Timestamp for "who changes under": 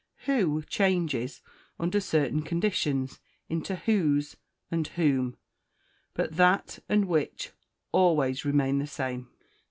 0.25-2.01